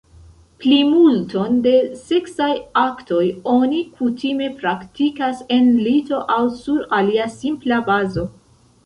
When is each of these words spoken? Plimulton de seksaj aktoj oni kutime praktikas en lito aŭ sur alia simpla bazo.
Plimulton 0.61 1.57
de 1.65 1.73
seksaj 2.05 2.47
aktoj 2.83 3.21
oni 3.55 3.81
kutime 3.99 4.47
praktikas 4.63 5.45
en 5.59 5.69
lito 5.89 6.23
aŭ 6.37 6.39
sur 6.63 6.81
alia 7.01 7.29
simpla 7.37 7.79
bazo. 7.93 8.25